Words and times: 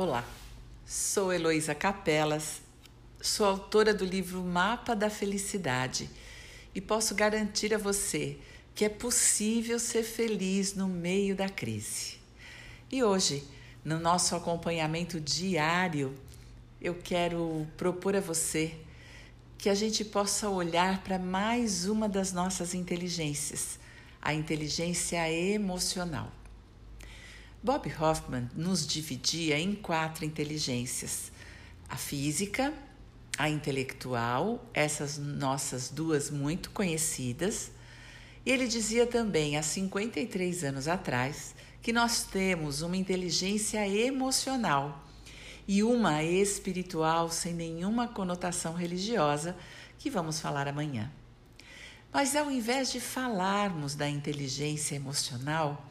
Olá, 0.00 0.24
sou 0.86 1.32
Heloísa 1.32 1.74
Capelas, 1.74 2.62
sou 3.20 3.44
autora 3.44 3.92
do 3.92 4.04
livro 4.04 4.44
Mapa 4.44 4.94
da 4.94 5.10
Felicidade 5.10 6.08
e 6.72 6.80
posso 6.80 7.16
garantir 7.16 7.74
a 7.74 7.78
você 7.78 8.38
que 8.76 8.84
é 8.84 8.88
possível 8.88 9.76
ser 9.80 10.04
feliz 10.04 10.72
no 10.72 10.86
meio 10.86 11.34
da 11.34 11.48
crise. 11.48 12.18
E 12.92 13.02
hoje, 13.02 13.42
no 13.84 13.98
nosso 13.98 14.36
acompanhamento 14.36 15.20
diário, 15.20 16.16
eu 16.80 16.94
quero 16.94 17.66
propor 17.76 18.14
a 18.14 18.20
você 18.20 18.78
que 19.58 19.68
a 19.68 19.74
gente 19.74 20.04
possa 20.04 20.48
olhar 20.48 21.02
para 21.02 21.18
mais 21.18 21.86
uma 21.86 22.08
das 22.08 22.32
nossas 22.32 22.72
inteligências, 22.72 23.80
a 24.22 24.32
inteligência 24.32 25.28
emocional. 25.28 26.37
Bob 27.60 27.92
Hoffman 28.00 28.48
nos 28.54 28.86
dividia 28.86 29.58
em 29.58 29.74
quatro 29.74 30.24
inteligências: 30.24 31.32
a 31.88 31.96
física, 31.96 32.72
a 33.36 33.50
intelectual, 33.50 34.64
essas 34.72 35.18
nossas 35.18 35.90
duas 35.90 36.30
muito 36.30 36.70
conhecidas. 36.70 37.72
E 38.46 38.50
ele 38.52 38.68
dizia 38.68 39.06
também, 39.06 39.56
há 39.56 39.62
53 39.62 40.64
anos 40.64 40.86
atrás, 40.86 41.54
que 41.82 41.92
nós 41.92 42.22
temos 42.22 42.80
uma 42.80 42.96
inteligência 42.96 43.86
emocional 43.88 45.04
e 45.66 45.82
uma 45.82 46.22
espiritual 46.22 47.28
sem 47.28 47.52
nenhuma 47.52 48.06
conotação 48.06 48.72
religiosa, 48.72 49.56
que 49.98 50.08
vamos 50.08 50.40
falar 50.40 50.68
amanhã. 50.68 51.10
Mas 52.12 52.36
ao 52.36 52.50
invés 52.50 52.90
de 52.90 53.00
falarmos 53.00 53.94
da 53.94 54.08
inteligência 54.08 54.94
emocional, 54.94 55.84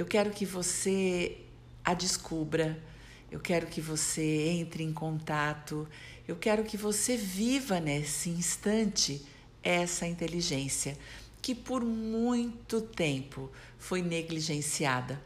eu 0.00 0.06
quero 0.06 0.30
que 0.30 0.46
você 0.46 1.36
a 1.84 1.92
descubra, 1.92 2.82
eu 3.30 3.38
quero 3.38 3.66
que 3.66 3.82
você 3.82 4.48
entre 4.48 4.82
em 4.82 4.94
contato, 4.94 5.86
eu 6.26 6.36
quero 6.36 6.64
que 6.64 6.78
você 6.78 7.18
viva 7.18 7.78
nesse 7.80 8.30
instante 8.30 9.20
essa 9.62 10.06
inteligência 10.06 10.96
que 11.42 11.54
por 11.54 11.84
muito 11.84 12.80
tempo 12.80 13.50
foi 13.78 14.00
negligenciada. 14.00 15.20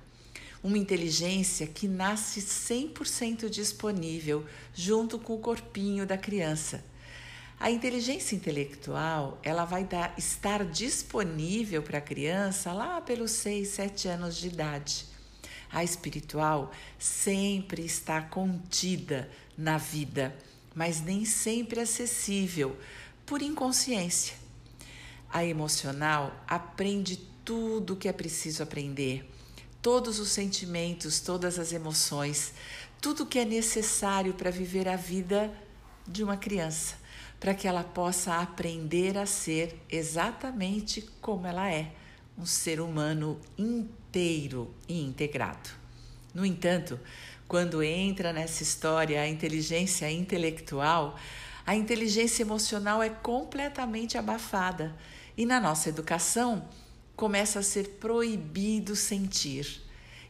Uma 0.61 0.77
inteligência 0.77 1.69
que 1.69 1.87
nasce 1.87 2.41
100% 2.41 3.49
disponível 3.49 4.45
junto 4.75 5.21
com 5.21 5.37
o 5.37 5.39
corpinho 5.39 6.05
da 6.05 6.19
criança. 6.19 6.85
A 7.59 7.71
inteligência 7.71 8.35
intelectual, 8.35 9.39
ela 9.43 9.65
vai 9.65 9.85
dar, 9.85 10.15
estar 10.19 10.65
disponível 10.65 11.83
para 11.83 11.99
a 11.99 12.03
criança 12.03 12.73
lá 12.73 13.01
pelos 13.01 13.31
6, 13.31 13.69
7 13.69 14.09
anos 14.09 14.37
de 14.37 14.49
idade. 14.49 15.07
A 15.71 15.83
espiritual 15.83 16.73
sempre 16.99 17.85
está 17.85 18.21
contida 18.21 19.31
na 19.57 19.79
vida, 19.79 20.37
mas 20.75 21.01
nem 21.01 21.25
sempre 21.25 21.81
acessível 21.81 22.77
por 23.25 23.41
inconsciência. 23.41 24.37
A 25.31 25.45
emocional 25.45 26.45
aprende 26.47 27.17
tudo 27.45 27.95
o 27.95 27.97
que 27.97 28.09
é 28.09 28.13
preciso 28.13 28.63
aprender, 28.63 29.29
todos 29.81 30.19
os 30.19 30.31
sentimentos, 30.31 31.21
todas 31.21 31.59
as 31.59 31.73
emoções, 31.73 32.53
tudo 33.01 33.23
o 33.23 33.27
que 33.27 33.39
é 33.39 33.45
necessário 33.45 34.35
para 34.35 34.51
viver 34.51 34.89
a 34.89 34.97
vida 34.97 35.53
de 36.07 36.23
uma 36.23 36.37
criança 36.37 37.04
para 37.45 37.53
que 37.53 37.69
ela 37.69 37.85
possa 37.85 38.37
aprender 38.37 39.19
a 39.19 39.27
ser 39.27 39.79
exatamente 39.91 41.03
como 41.21 41.47
ela 41.47 41.71
é, 41.71 41.93
um 42.39 42.47
ser 42.47 42.81
humano 42.81 43.39
inteiro 43.59 44.75
e 44.89 45.03
integrado. 45.03 45.69
No 46.33 46.47
entanto, 46.47 46.99
quando 47.47 47.83
entra 47.83 48.33
nessa 48.33 48.63
história 48.63 49.21
a 49.21 49.29
inteligência 49.29 50.11
intelectual, 50.11 51.19
a 51.67 51.77
inteligência 51.77 52.43
emocional 52.43 53.03
é 53.03 53.11
completamente 53.11 54.17
abafada 54.17 54.97
e 55.37 55.45
na 55.45 55.61
nossa 55.61 55.91
educação 55.91 56.67
começa 57.15 57.59
a 57.59 57.63
ser 57.63 57.99
proibido 58.01 58.97
sentir. 58.97 59.84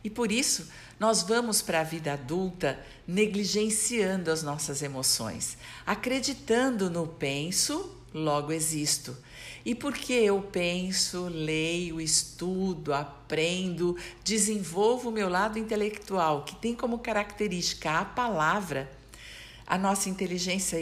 E 0.04 0.10
por 0.10 0.30
isso, 0.30 0.68
nós 1.00 1.22
vamos 1.22 1.62
para 1.62 1.80
a 1.80 1.84
vida 1.84 2.12
adulta 2.12 2.78
negligenciando 3.08 4.30
as 4.30 4.42
nossas 4.42 4.82
emoções, 4.82 5.56
acreditando 5.86 6.90
no 6.90 7.06
penso, 7.06 7.90
logo 8.12 8.52
existo. 8.52 9.16
E 9.64 9.74
porque 9.74 10.12
eu 10.12 10.42
penso, 10.42 11.26
leio, 11.28 11.98
estudo, 11.98 12.92
aprendo, 12.92 13.96
desenvolvo 14.22 15.08
o 15.08 15.12
meu 15.12 15.30
lado 15.30 15.58
intelectual, 15.58 16.44
que 16.44 16.54
tem 16.54 16.74
como 16.74 16.98
característica 16.98 18.00
a 18.00 18.04
palavra, 18.04 18.92
a 19.66 19.78
nossa 19.78 20.10
inteligência 20.10 20.76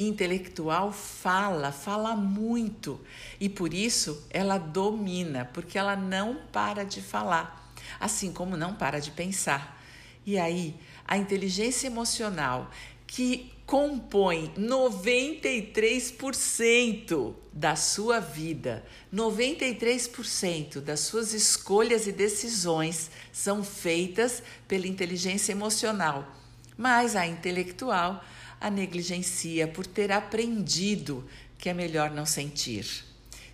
intelectual 0.00 0.90
fala, 0.90 1.70
fala 1.70 2.16
muito. 2.16 2.98
E 3.38 3.50
por 3.50 3.74
isso 3.74 4.26
ela 4.30 4.56
domina, 4.56 5.50
porque 5.52 5.78
ela 5.78 5.94
não 5.94 6.38
para 6.50 6.84
de 6.84 7.02
falar 7.02 7.61
assim 7.98 8.32
como 8.32 8.56
não 8.56 8.74
para 8.74 9.00
de 9.00 9.10
pensar. 9.10 9.82
E 10.24 10.38
aí, 10.38 10.76
a 11.06 11.18
inteligência 11.18 11.86
emocional, 11.86 12.70
que 13.06 13.52
compõe 13.66 14.52
93% 14.56 17.34
da 17.52 17.76
sua 17.76 18.20
vida, 18.20 18.84
93% 19.12 20.80
das 20.80 21.00
suas 21.00 21.32
escolhas 21.32 22.06
e 22.06 22.12
decisões 22.12 23.10
são 23.32 23.64
feitas 23.64 24.42
pela 24.68 24.86
inteligência 24.86 25.50
emocional. 25.52 26.30
Mas 26.76 27.16
a 27.16 27.26
intelectual 27.26 28.22
a 28.62 28.70
negligencia 28.70 29.66
por 29.66 29.84
ter 29.84 30.12
aprendido 30.12 31.28
que 31.58 31.68
é 31.68 31.74
melhor 31.74 32.12
não 32.12 32.24
sentir. 32.24 32.86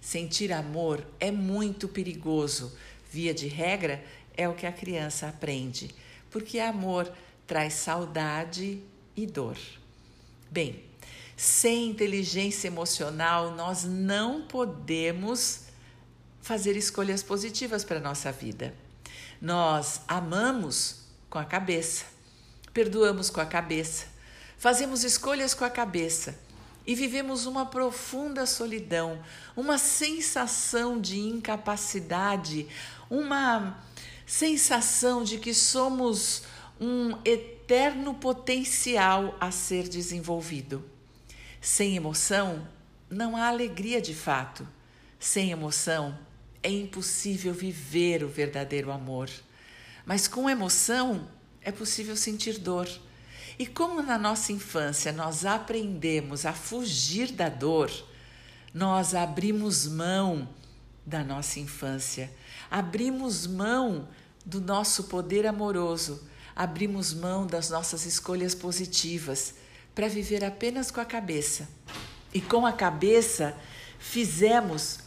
Sentir 0.02 0.52
amor 0.52 1.02
é 1.18 1.30
muito 1.30 1.88
perigoso. 1.88 2.76
Via 3.10 3.32
de 3.32 3.48
regra, 3.48 4.04
é 4.38 4.48
o 4.48 4.54
que 4.54 4.66
a 4.66 4.72
criança 4.72 5.28
aprende, 5.28 5.92
porque 6.30 6.60
amor 6.60 7.12
traz 7.44 7.74
saudade 7.74 8.80
e 9.16 9.26
dor. 9.26 9.58
Bem, 10.48 10.84
sem 11.36 11.90
inteligência 11.90 12.68
emocional, 12.68 13.50
nós 13.56 13.82
não 13.84 14.42
podemos 14.42 15.64
fazer 16.40 16.76
escolhas 16.76 17.22
positivas 17.22 17.84
para 17.84 17.98
a 17.98 18.00
nossa 18.00 18.30
vida. 18.30 18.72
Nós 19.42 20.00
amamos 20.06 21.00
com 21.28 21.38
a 21.38 21.44
cabeça, 21.44 22.04
perdoamos 22.72 23.30
com 23.30 23.40
a 23.40 23.46
cabeça, 23.46 24.06
fazemos 24.56 25.02
escolhas 25.02 25.52
com 25.52 25.64
a 25.64 25.70
cabeça 25.70 26.38
e 26.86 26.94
vivemos 26.94 27.44
uma 27.44 27.66
profunda 27.66 28.46
solidão, 28.46 29.20
uma 29.54 29.78
sensação 29.78 31.00
de 31.00 31.18
incapacidade, 31.18 32.66
uma 33.10 33.78
sensação 34.28 35.24
de 35.24 35.38
que 35.38 35.54
somos 35.54 36.42
um 36.78 37.16
eterno 37.24 38.12
potencial 38.12 39.34
a 39.40 39.50
ser 39.50 39.88
desenvolvido. 39.88 40.84
Sem 41.62 41.96
emoção, 41.96 42.68
não 43.08 43.34
há 43.34 43.48
alegria 43.48 44.02
de 44.02 44.14
fato. 44.14 44.68
Sem 45.18 45.50
emoção, 45.50 46.16
é 46.62 46.70
impossível 46.70 47.54
viver 47.54 48.22
o 48.22 48.28
verdadeiro 48.28 48.92
amor. 48.92 49.30
Mas 50.04 50.28
com 50.28 50.48
emoção, 50.48 51.26
é 51.62 51.72
possível 51.72 52.14
sentir 52.14 52.58
dor. 52.58 52.86
E 53.58 53.66
como 53.66 54.02
na 54.02 54.18
nossa 54.18 54.52
infância 54.52 55.10
nós 55.10 55.46
aprendemos 55.46 56.44
a 56.44 56.52
fugir 56.52 57.32
da 57.32 57.48
dor, 57.48 57.90
nós 58.74 59.14
abrimos 59.14 59.86
mão 59.86 60.46
da 61.04 61.24
nossa 61.24 61.58
infância. 61.58 62.30
Abrimos 62.70 63.46
mão 63.46 64.08
do 64.44 64.60
nosso 64.60 65.04
poder 65.04 65.46
amoroso, 65.46 66.26
abrimos 66.54 67.12
mão 67.12 67.46
das 67.46 67.70
nossas 67.70 68.06
escolhas 68.06 68.54
positivas 68.54 69.54
para 69.94 70.08
viver 70.08 70.44
apenas 70.44 70.90
com 70.90 71.00
a 71.00 71.04
cabeça. 71.04 71.68
E 72.32 72.40
com 72.40 72.64
a 72.64 72.72
cabeça 72.72 73.56
fizemos 73.98 75.00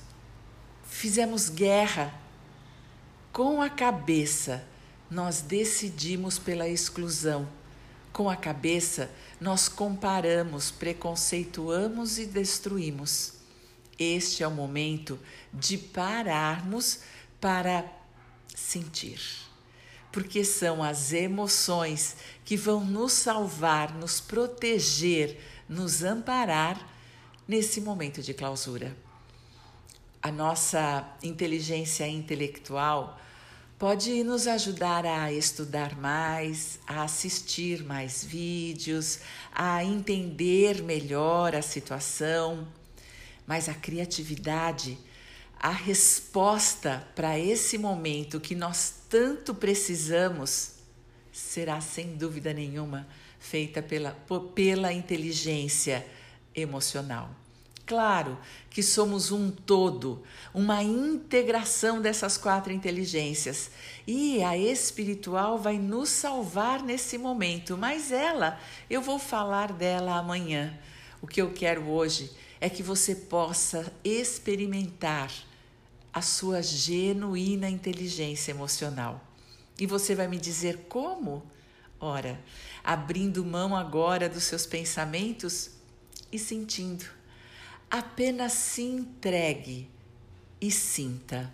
fizemos 0.83 1.49
guerra. 1.49 2.13
Com 3.31 3.61
a 3.61 3.69
cabeça 3.69 4.63
nós 5.09 5.41
decidimos 5.41 6.37
pela 6.37 6.67
exclusão. 6.67 7.47
Com 8.11 8.29
a 8.29 8.35
cabeça 8.35 9.09
nós 9.39 9.69
comparamos, 9.69 10.69
preconceituamos 10.69 12.19
e 12.19 12.25
destruímos. 12.25 13.33
Este 13.97 14.43
é 14.43 14.47
o 14.47 14.51
momento 14.51 15.19
de 15.53 15.77
pararmos 15.77 16.99
para 17.41 17.83
sentir. 18.55 19.19
Porque 20.11 20.45
são 20.45 20.83
as 20.83 21.11
emoções 21.11 22.17
que 22.45 22.55
vão 22.55 22.85
nos 22.85 23.13
salvar, 23.13 23.93
nos 23.93 24.21
proteger, 24.21 25.39
nos 25.67 26.03
amparar 26.03 26.79
nesse 27.47 27.81
momento 27.81 28.21
de 28.21 28.33
clausura. 28.33 28.95
A 30.21 30.31
nossa 30.31 31.09
inteligência 31.23 32.07
intelectual 32.07 33.19
pode 33.79 34.23
nos 34.23 34.45
ajudar 34.45 35.07
a 35.07 35.33
estudar 35.33 35.95
mais, 35.95 36.77
a 36.85 37.01
assistir 37.01 37.83
mais 37.83 38.23
vídeos, 38.23 39.21
a 39.51 39.83
entender 39.83 40.83
melhor 40.83 41.55
a 41.55 41.63
situação. 41.63 42.67
Mas 43.47 43.67
a 43.67 43.73
criatividade, 43.73 44.99
a 45.61 45.69
resposta 45.69 47.07
para 47.15 47.37
esse 47.37 47.77
momento 47.77 48.39
que 48.39 48.55
nós 48.55 48.95
tanto 49.07 49.53
precisamos, 49.53 50.71
será 51.31 51.79
sem 51.79 52.15
dúvida 52.15 52.51
nenhuma 52.51 53.07
feita 53.39 53.79
pela, 53.79 54.17
pela 54.55 54.91
inteligência 54.91 56.03
emocional. 56.55 57.29
Claro 57.85 58.39
que 58.71 58.81
somos 58.81 59.31
um 59.31 59.51
todo, 59.51 60.23
uma 60.51 60.81
integração 60.81 62.01
dessas 62.01 62.37
quatro 62.37 62.73
inteligências. 62.73 63.69
E 64.07 64.41
a 64.41 64.57
espiritual 64.57 65.59
vai 65.59 65.77
nos 65.77 66.09
salvar 66.09 66.81
nesse 66.81 67.19
momento, 67.19 67.77
mas 67.77 68.11
ela, 68.11 68.59
eu 68.89 69.01
vou 69.01 69.19
falar 69.19 69.73
dela 69.73 70.17
amanhã. 70.17 70.75
O 71.21 71.27
que 71.27 71.39
eu 71.39 71.53
quero 71.53 71.87
hoje 71.87 72.31
é 72.59 72.67
que 72.67 72.81
você 72.81 73.13
possa 73.13 73.93
experimentar 74.03 75.31
a 76.13 76.21
sua 76.21 76.61
genuína 76.61 77.69
inteligência 77.69 78.51
emocional. 78.51 79.23
E 79.79 79.85
você 79.85 80.13
vai 80.13 80.27
me 80.27 80.37
dizer 80.37 80.85
como? 80.89 81.43
Ora, 81.99 82.39
abrindo 82.83 83.45
mão 83.45 83.75
agora 83.75 84.27
dos 84.27 84.43
seus 84.43 84.65
pensamentos 84.65 85.71
e 86.31 86.39
sentindo 86.39 87.05
apenas 87.91 88.53
se 88.53 88.83
entregue 88.83 89.89
e 90.61 90.71
sinta. 90.71 91.51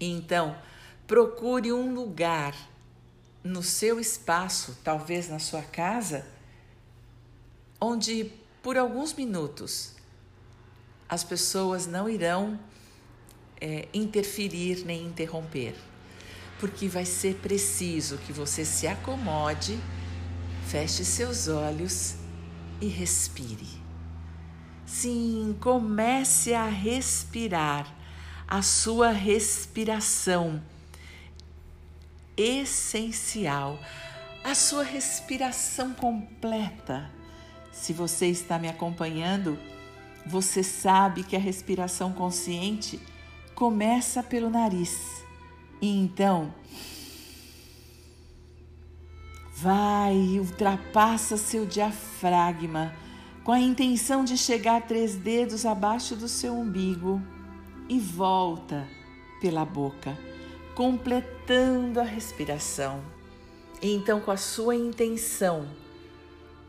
Então, 0.00 0.56
procure 1.06 1.72
um 1.72 1.94
lugar 1.94 2.52
no 3.44 3.62
seu 3.62 4.00
espaço, 4.00 4.76
talvez 4.82 5.28
na 5.28 5.38
sua 5.38 5.62
casa, 5.62 6.26
onde 7.80 8.32
por 8.60 8.76
alguns 8.76 9.14
minutos 9.14 9.94
as 11.08 11.22
pessoas 11.22 11.86
não 11.86 12.08
irão 12.08 12.58
é, 13.62 13.86
interferir 13.94 14.84
nem 14.84 15.06
interromper, 15.06 15.76
porque 16.58 16.88
vai 16.88 17.04
ser 17.04 17.36
preciso 17.36 18.18
que 18.18 18.32
você 18.32 18.64
se 18.64 18.88
acomode, 18.88 19.78
feche 20.66 21.04
seus 21.04 21.46
olhos 21.46 22.16
e 22.80 22.88
respire. 22.88 23.68
Sim, 24.84 25.56
comece 25.60 26.52
a 26.52 26.66
respirar 26.66 27.86
a 28.48 28.62
sua 28.62 29.12
respiração 29.12 30.60
essencial, 32.36 33.78
a 34.42 34.56
sua 34.56 34.82
respiração 34.82 35.94
completa. 35.94 37.08
Se 37.70 37.92
você 37.92 38.26
está 38.26 38.58
me 38.58 38.68
acompanhando, 38.68 39.56
você 40.26 40.64
sabe 40.64 41.22
que 41.22 41.36
a 41.36 41.38
respiração 41.38 42.12
consciente 42.12 43.00
começa 43.62 44.24
pelo 44.24 44.50
nariz. 44.50 45.24
E 45.80 45.88
então, 45.88 46.52
vai, 49.54 50.16
ultrapassa 50.40 51.36
seu 51.36 51.64
diafragma 51.64 52.92
com 53.44 53.52
a 53.52 53.60
intenção 53.60 54.24
de 54.24 54.36
chegar 54.36 54.82
três 54.82 55.14
dedos 55.14 55.64
abaixo 55.64 56.16
do 56.16 56.26
seu 56.26 56.54
umbigo 56.58 57.22
e 57.88 58.00
volta 58.00 58.84
pela 59.40 59.64
boca, 59.64 60.18
completando 60.74 62.00
a 62.00 62.04
respiração. 62.04 63.00
E 63.80 63.94
então, 63.94 64.20
com 64.20 64.32
a 64.32 64.36
sua 64.36 64.74
intenção, 64.74 65.68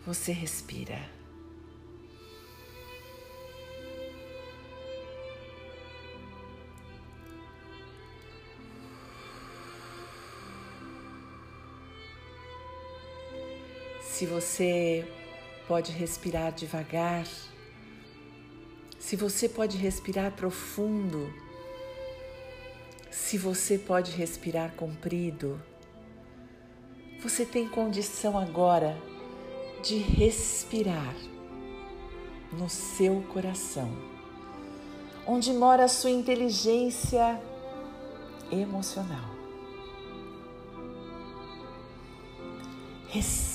você 0.05 0.31
respira. 0.31 1.12
Se 14.13 14.27
você 14.27 15.11
pode 15.67 15.91
respirar 15.91 16.51
devagar, 16.51 17.25
se 18.99 19.15
você 19.15 19.49
pode 19.49 19.75
respirar 19.75 20.31
profundo, 20.33 21.33
se 23.09 23.39
você 23.39 23.75
pode 23.75 24.11
respirar 24.11 24.75
comprido, 24.75 25.59
você 27.23 27.43
tem 27.43 27.67
condição 27.67 28.37
agora 28.37 28.95
de 29.81 29.97
respirar 29.97 31.15
no 32.51 32.69
seu 32.69 33.23
coração, 33.33 33.91
onde 35.25 35.51
mora 35.51 35.85
a 35.85 35.89
sua 35.89 36.11
inteligência 36.11 37.41
emocional. 38.51 39.33
Respire 43.07 43.52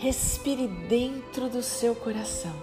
respire 0.00 0.66
dentro 0.66 1.50
do 1.50 1.62
seu 1.62 1.94
coração. 1.94 2.54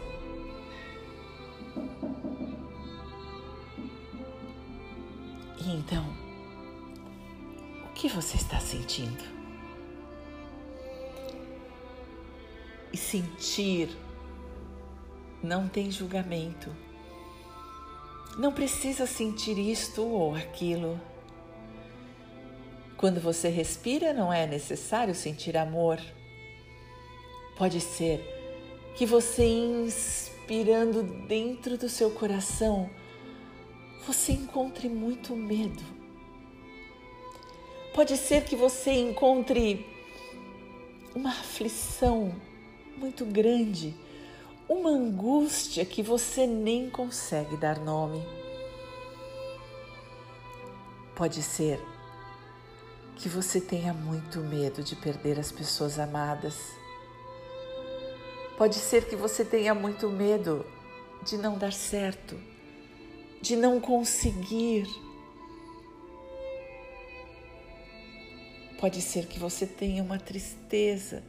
E 5.63 5.69
então, 5.69 6.03
o 7.85 7.93
que 7.93 8.09
você 8.09 8.37
está 8.37 8.59
sentindo? 8.59 9.23
E 12.91 12.97
sentir 12.97 13.95
não 15.43 15.67
tem 15.67 15.91
julgamento. 15.91 16.75
Não 18.39 18.51
precisa 18.51 19.05
sentir 19.05 19.59
isto 19.59 20.01
ou 20.01 20.33
aquilo. 20.33 20.99
Quando 22.97 23.21
você 23.21 23.47
respira, 23.49 24.11
não 24.11 24.33
é 24.33 24.47
necessário 24.47 25.13
sentir 25.13 25.55
amor 25.55 25.99
Pode 27.57 27.81
ser 27.81 28.23
que 28.95 29.03
você, 29.03 29.43
inspirando 29.43 31.01
dentro 31.01 31.75
do 31.75 31.89
seu 31.89 32.11
coração, 32.11 32.87
você 34.05 34.33
encontre 34.33 34.87
muito 34.87 35.35
medo. 35.35 35.83
Pode 37.95 38.15
ser 38.15 38.43
que 38.43 38.55
você 38.55 38.91
encontre 38.91 39.83
uma 41.15 41.31
aflição 41.31 42.31
muito 42.95 43.25
grande, 43.25 43.95
uma 44.69 44.91
angústia 44.91 45.83
que 45.83 46.03
você 46.03 46.45
nem 46.45 46.91
consegue 46.91 47.57
dar 47.57 47.79
nome. 47.79 48.23
Pode 51.15 51.41
ser 51.41 51.81
que 53.15 53.27
você 53.27 53.59
tenha 53.59 53.95
muito 53.95 54.41
medo 54.41 54.83
de 54.83 54.95
perder 54.95 55.39
as 55.39 55.51
pessoas 55.51 55.97
amadas 55.97 56.77
Pode 58.57 58.75
ser 58.75 59.05
que 59.05 59.15
você 59.15 59.45
tenha 59.45 59.75
muito 59.75 60.09
medo 60.09 60.65
de 61.23 61.37
não 61.37 61.59
dar 61.59 61.71
certo, 61.71 62.35
de 63.39 63.55
não 63.55 63.79
conseguir. 63.79 64.87
Pode 68.79 68.99
ser 68.99 69.27
que 69.27 69.37
você 69.37 69.67
tenha 69.67 70.01
uma 70.01 70.17
tristeza. 70.17 71.23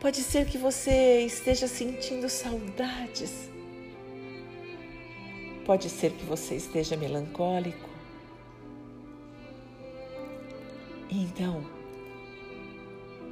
Pode 0.00 0.22
ser 0.22 0.46
que 0.46 0.56
você 0.56 1.22
esteja 1.22 1.66
sentindo 1.66 2.28
saudades. 2.28 3.50
Pode 5.66 5.90
ser 5.90 6.12
que 6.12 6.24
você 6.24 6.54
esteja 6.54 6.96
melancólico. 6.96 7.88
Então, 11.10 11.64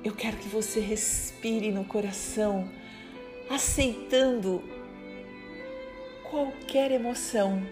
eu 0.02 0.12
quero 0.12 0.38
que 0.38 0.48
você 0.48 0.80
respire 0.80 1.70
no 1.70 1.84
coração 1.84 2.68
aceitando 3.52 4.62
qualquer 6.30 6.90
emoção. 6.90 7.62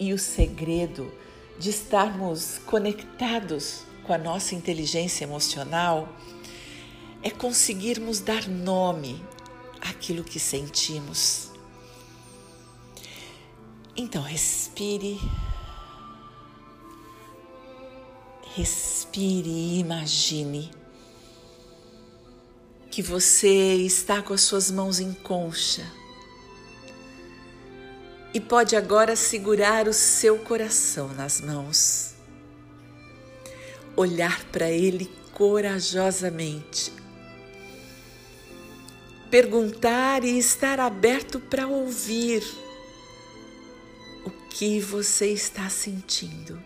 E 0.00 0.12
o 0.12 0.18
segredo 0.18 1.12
de 1.58 1.70
estarmos 1.70 2.58
conectados 2.64 3.84
com 4.04 4.12
a 4.12 4.18
nossa 4.18 4.54
inteligência 4.54 5.24
emocional 5.24 6.08
é 7.22 7.30
conseguirmos 7.30 8.20
dar 8.20 8.48
nome 8.48 9.22
àquilo 9.80 10.24
que 10.24 10.40
sentimos. 10.40 11.52
Então, 13.94 14.22
respire. 14.22 15.20
Respire 18.54 19.48
e 19.48 19.78
imagine 19.78 20.81
que 22.92 23.00
você 23.00 23.74
está 23.76 24.20
com 24.20 24.34
as 24.34 24.42
suas 24.42 24.70
mãos 24.70 25.00
em 25.00 25.14
concha 25.14 25.82
e 28.34 28.38
pode 28.38 28.76
agora 28.76 29.16
segurar 29.16 29.88
o 29.88 29.94
seu 29.94 30.38
coração 30.38 31.08
nas 31.08 31.40
mãos 31.40 32.12
olhar 33.96 34.44
para 34.44 34.70
ele 34.70 35.10
corajosamente. 35.32 36.92
Perguntar 39.30 40.22
e 40.22 40.38
estar 40.38 40.78
aberto 40.78 41.40
para 41.40 41.66
ouvir 41.66 42.42
o 44.26 44.30
que 44.50 44.80
você 44.80 45.32
está 45.32 45.70
sentindo. 45.70 46.62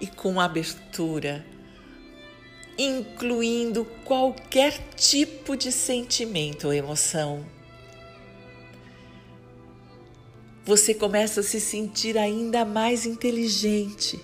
E 0.00 0.06
com 0.06 0.40
abertura, 0.40 1.44
incluindo 2.78 3.84
qualquer 4.04 4.78
tipo 4.96 5.56
de 5.56 5.70
sentimento 5.70 6.66
ou 6.66 6.72
emoção. 6.72 7.44
Você 10.64 10.94
começa 10.94 11.40
a 11.40 11.42
se 11.42 11.60
sentir 11.60 12.16
ainda 12.16 12.64
mais 12.64 13.04
inteligente. 13.04 14.20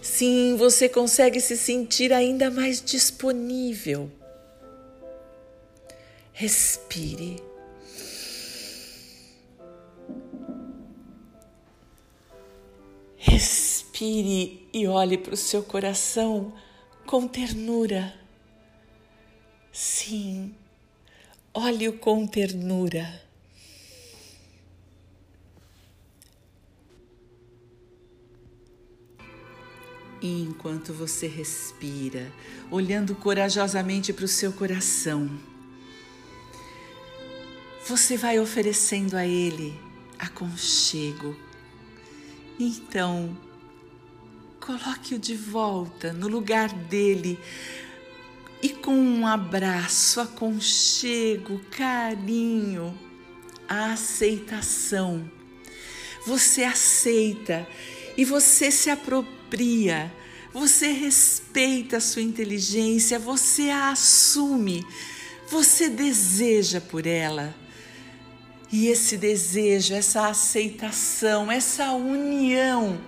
Sim, 0.00 0.56
você 0.56 0.88
consegue 0.88 1.40
se 1.40 1.56
sentir 1.56 2.12
ainda 2.12 2.50
mais 2.50 2.80
disponível. 2.80 4.10
Respire. 6.32 7.42
Respire 13.16 13.65
e 14.04 14.86
olhe 14.86 15.16
para 15.16 15.34
o 15.34 15.36
seu 15.36 15.62
coração 15.62 16.52
com 17.06 17.26
ternura. 17.26 18.14
Sim, 19.72 20.54
olhe-o 21.52 21.92
com 21.94 22.26
ternura. 22.26 23.22
E 30.20 30.42
enquanto 30.42 30.92
você 30.92 31.26
respira, 31.26 32.32
olhando 32.70 33.14
corajosamente 33.14 34.12
para 34.12 34.24
o 34.24 34.28
seu 34.28 34.52
coração, 34.52 35.30
você 37.86 38.16
vai 38.16 38.40
oferecendo 38.40 39.16
a 39.16 39.26
Ele 39.26 39.78
aconchego 40.18 41.36
então, 42.58 43.36
coloque-o 44.66 45.18
de 45.18 45.36
volta 45.36 46.12
no 46.12 46.26
lugar 46.26 46.68
dele 46.68 47.38
e 48.60 48.70
com 48.70 48.96
um 48.96 49.24
abraço, 49.24 50.20
aconchego, 50.20 51.60
carinho, 51.70 52.98
a 53.68 53.92
aceitação. 53.92 55.30
Você 56.26 56.64
aceita 56.64 57.64
e 58.16 58.24
você 58.24 58.72
se 58.72 58.90
apropria, 58.90 60.12
você 60.52 60.88
respeita 60.88 61.98
a 61.98 62.00
sua 62.00 62.22
inteligência, 62.22 63.20
você 63.20 63.70
a 63.70 63.90
assume, 63.90 64.84
você 65.48 65.88
deseja 65.88 66.80
por 66.80 67.06
ela. 67.06 67.54
E 68.72 68.88
esse 68.88 69.16
desejo, 69.16 69.94
essa 69.94 70.26
aceitação, 70.26 71.52
essa 71.52 71.92
união 71.92 72.98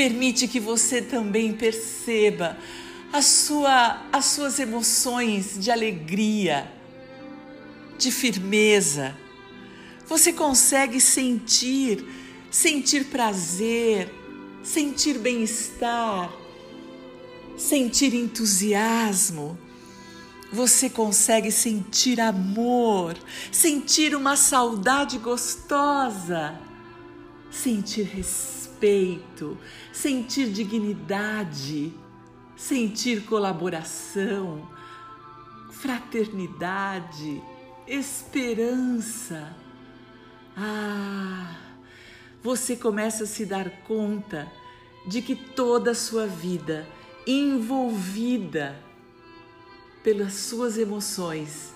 permite 0.00 0.48
que 0.48 0.58
você 0.58 1.02
também 1.02 1.52
perceba 1.52 2.56
a 3.12 3.20
sua, 3.20 4.02
as 4.10 4.24
suas 4.24 4.58
emoções 4.58 5.58
de 5.58 5.70
alegria, 5.70 6.72
de 7.98 8.10
firmeza. 8.10 9.14
Você 10.06 10.32
consegue 10.32 11.02
sentir, 11.02 12.02
sentir 12.50 13.08
prazer, 13.08 14.10
sentir 14.62 15.18
bem-estar, 15.18 16.32
sentir 17.58 18.14
entusiasmo 18.14 19.58
você 20.52 20.90
consegue 20.90 21.52
sentir 21.52 22.20
amor, 22.20 23.16
sentir 23.52 24.16
uma 24.16 24.34
saudade 24.34 25.16
gostosa, 25.18 26.58
sentir 27.52 28.02
respeito, 28.02 28.59
sentir 29.92 30.50
dignidade, 30.50 31.92
sentir 32.56 33.24
colaboração, 33.24 34.68
fraternidade, 35.70 37.42
esperança. 37.86 39.54
Ah, 40.56 41.56
você 42.42 42.74
começa 42.76 43.24
a 43.24 43.26
se 43.26 43.44
dar 43.46 43.70
conta 43.82 44.50
de 45.06 45.22
que 45.22 45.34
toda 45.34 45.92
a 45.92 45.94
sua 45.94 46.26
vida 46.26 46.86
envolvida 47.26 48.76
pelas 50.02 50.34
suas 50.34 50.78
emoções. 50.78 51.74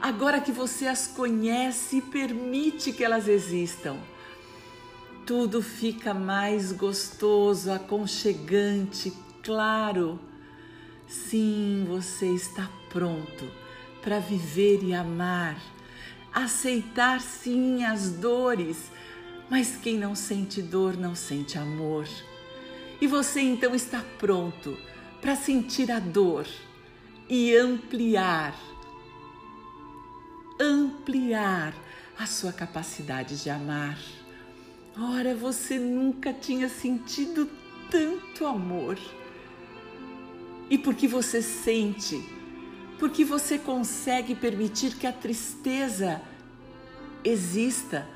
Agora 0.00 0.40
que 0.40 0.52
você 0.52 0.86
as 0.86 1.06
conhece 1.06 1.98
e 1.98 2.02
permite 2.02 2.92
que 2.92 3.02
elas 3.02 3.28
existam, 3.28 3.96
tudo 5.26 5.60
fica 5.60 6.14
mais 6.14 6.70
gostoso, 6.70 7.72
aconchegante, 7.72 9.12
claro. 9.42 10.20
Sim, 11.08 11.84
você 11.88 12.26
está 12.26 12.70
pronto 12.88 13.50
para 14.00 14.20
viver 14.20 14.84
e 14.84 14.94
amar, 14.94 15.60
aceitar 16.32 17.20
sim 17.20 17.84
as 17.84 18.12
dores, 18.12 18.90
mas 19.50 19.76
quem 19.76 19.98
não 19.98 20.14
sente 20.14 20.62
dor 20.62 20.96
não 20.96 21.16
sente 21.16 21.58
amor. 21.58 22.06
E 23.00 23.06
você 23.08 23.40
então 23.40 23.74
está 23.74 24.04
pronto 24.18 24.78
para 25.20 25.34
sentir 25.34 25.90
a 25.90 25.98
dor 25.98 26.46
e 27.28 27.56
ampliar, 27.56 28.56
ampliar 30.60 31.74
a 32.16 32.26
sua 32.26 32.52
capacidade 32.52 33.42
de 33.42 33.50
amar. 33.50 33.98
Ora, 34.98 35.34
você 35.34 35.78
nunca 35.78 36.32
tinha 36.32 36.68
sentido 36.68 37.48
tanto 37.90 38.46
amor. 38.46 38.98
E 40.68 40.78
porque 40.78 41.06
você 41.06 41.42
sente, 41.42 42.22
porque 42.98 43.24
você 43.24 43.58
consegue 43.58 44.34
permitir 44.34 44.96
que 44.96 45.06
a 45.06 45.12
tristeza 45.12 46.20
exista, 47.22 48.06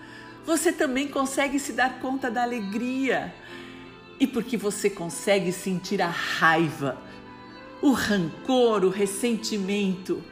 você 0.44 0.72
também 0.72 1.08
consegue 1.08 1.58
se 1.58 1.72
dar 1.72 2.00
conta 2.00 2.30
da 2.30 2.42
alegria. 2.42 3.34
E 4.18 4.26
porque 4.26 4.56
você 4.56 4.90
consegue 4.90 5.52
sentir 5.52 6.02
a 6.02 6.08
raiva 6.08 7.10
o 7.82 7.92
rancor, 7.92 8.84
o 8.84 8.90
ressentimento, 8.90 10.22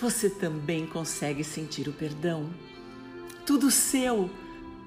você 0.00 0.28
também 0.28 0.86
consegue 0.86 1.44
sentir 1.44 1.88
o 1.88 1.92
perdão. 1.92 2.50
Tudo 3.46 3.70
seu, 3.70 4.28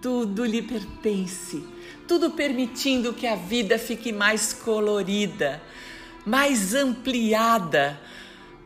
tudo 0.01 0.45
lhe 0.45 0.61
pertence, 0.61 1.63
tudo 2.07 2.31
permitindo 2.31 3.13
que 3.13 3.27
a 3.27 3.35
vida 3.35 3.77
fique 3.77 4.11
mais 4.11 4.53
colorida, 4.53 5.61
mais 6.25 6.73
ampliada. 6.73 7.99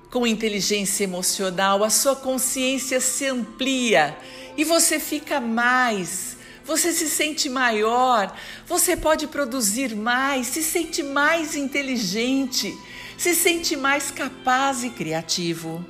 Com 0.10 0.28
inteligência 0.28 1.06
emocional, 1.06 1.86
a 1.86 1.90
sua 1.90 2.18
consciência 2.18 3.00
se 3.00 3.26
amplia 3.28 4.18
e 4.58 4.66
você 4.66 5.00
fica 5.00 5.40
mais 5.40 6.38
você 6.64 6.94
se 6.94 7.10
sente 7.10 7.50
maior, 7.50 8.36
você 8.68 8.96
pode 8.96 9.28
produzir 9.28 9.96
mais, 9.96 10.48
se 10.48 10.64
sente 10.64 11.02
mais 11.02 11.56
inteligente, 11.56 12.78
se 13.18 13.34
sente 13.36 13.76
mais 13.76 14.12
capaz 14.12 14.84
e 14.84 14.90
criativo. 14.90 15.84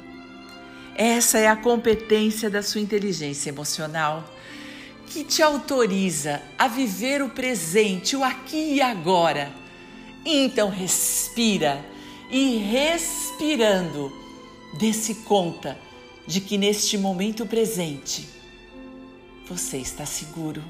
Essa 0.96 1.40
é 1.40 1.48
a 1.48 1.56
competência 1.56 2.50
da 2.50 2.64
sua 2.64 2.82
inteligência 2.82 3.50
emocional 3.50 4.28
que 5.12 5.24
te 5.25 5.44
autoriza 5.44 6.41
a 6.58 6.68
viver 6.68 7.22
o 7.22 7.30
presente, 7.30 8.15
o 8.15 8.24
aqui 8.24 8.75
e 8.75 8.82
agora. 8.82 9.51
Então 10.25 10.70
respira 10.70 11.84
e 12.30 12.58
respirando, 12.58 14.12
dê-se 14.80 15.15
conta 15.15 15.77
de 16.25 16.39
que 16.39 16.58
neste 16.58 16.98
momento 16.98 17.46
presente 17.46 18.27
você 19.48 19.77
está 19.77 20.06
seguro 20.06 20.63